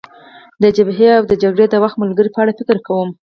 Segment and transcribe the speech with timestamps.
[0.61, 3.09] د جبهې او د جګړې د وخت ملګرو په اړه فکر کوم.